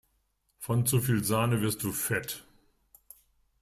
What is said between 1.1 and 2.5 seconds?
Sahne wirst du fett!